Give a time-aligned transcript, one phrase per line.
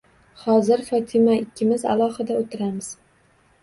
[0.43, 2.95] Hozir Fotima ikkimiz alohida oʻtiramiz.